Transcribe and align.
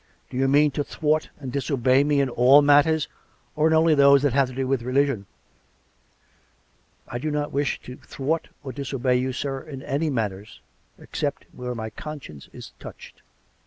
Do 0.31 0.37
you 0.37 0.47
mean 0.47 0.71
to 0.71 0.83
thwart 0.83 1.29
and 1.39 1.51
disobey 1.51 2.03
me 2.03 2.21
in 2.21 2.27
all 2.29 2.63
matters, 2.63 3.07
or 3.55 3.67
in 3.67 3.73
only 3.75 3.93
those 3.93 4.23
that 4.23 4.33
have 4.33 4.47
to 4.49 4.55
do 4.55 4.67
with 4.67 4.81
religion.'' 4.81 5.27
""I 7.07 7.19
do 7.19 7.29
not 7.29 7.51
wish 7.51 7.79
to 7.81 7.97
thwart 7.97 8.47
or 8.63 8.71
disobey 8.71 9.17
you, 9.17 9.31
sir, 9.31 9.59
in 9.61 9.83
any 9.83 10.09
matters 10.09 10.59
except 10.97 11.45
where 11.51 11.75
my 11.75 11.91
conscience 11.91 12.49
is 12.51 12.71
touched." 12.79 13.21